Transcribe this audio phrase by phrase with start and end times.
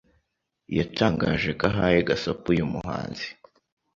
[0.77, 3.27] yatangaje ko ahaye gasopo uyu muhanzi